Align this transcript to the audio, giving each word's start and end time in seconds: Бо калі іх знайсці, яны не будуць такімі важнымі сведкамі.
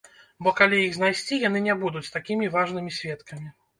Бо 0.45 0.53
калі 0.59 0.79
іх 0.85 0.95
знайсці, 0.95 1.39
яны 1.47 1.59
не 1.67 1.75
будуць 1.85 2.05
такімі 2.17 2.51
важнымі 2.59 2.91
сведкамі. 3.01 3.49